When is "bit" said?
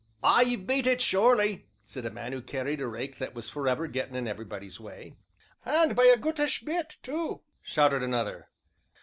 6.63-6.97